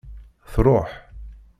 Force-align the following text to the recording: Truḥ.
Truḥ. 0.53 0.89